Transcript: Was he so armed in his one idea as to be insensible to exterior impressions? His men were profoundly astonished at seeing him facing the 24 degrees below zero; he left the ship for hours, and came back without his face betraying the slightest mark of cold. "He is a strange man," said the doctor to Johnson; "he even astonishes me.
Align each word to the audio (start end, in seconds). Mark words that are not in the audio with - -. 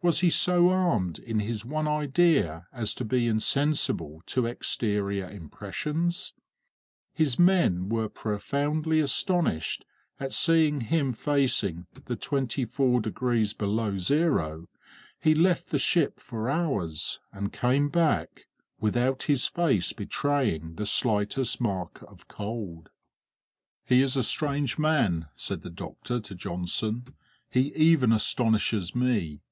Was 0.00 0.20
he 0.20 0.30
so 0.30 0.68
armed 0.68 1.18
in 1.18 1.40
his 1.40 1.64
one 1.64 1.88
idea 1.88 2.68
as 2.72 2.94
to 2.94 3.04
be 3.04 3.26
insensible 3.26 4.22
to 4.26 4.46
exterior 4.46 5.28
impressions? 5.28 6.34
His 7.12 7.36
men 7.36 7.88
were 7.88 8.08
profoundly 8.08 9.00
astonished 9.00 9.84
at 10.20 10.32
seeing 10.32 10.82
him 10.82 11.12
facing 11.12 11.88
the 12.04 12.14
24 12.14 13.00
degrees 13.00 13.52
below 13.54 13.98
zero; 13.98 14.68
he 15.18 15.34
left 15.34 15.70
the 15.70 15.80
ship 15.80 16.20
for 16.20 16.48
hours, 16.48 17.18
and 17.32 17.52
came 17.52 17.88
back 17.88 18.46
without 18.78 19.24
his 19.24 19.48
face 19.48 19.92
betraying 19.92 20.76
the 20.76 20.86
slightest 20.86 21.60
mark 21.60 22.02
of 22.02 22.28
cold. 22.28 22.88
"He 23.84 24.02
is 24.02 24.14
a 24.16 24.22
strange 24.22 24.78
man," 24.78 25.26
said 25.34 25.62
the 25.62 25.70
doctor 25.70 26.20
to 26.20 26.36
Johnson; 26.36 27.16
"he 27.50 27.74
even 27.74 28.12
astonishes 28.12 28.94
me. 28.94 29.42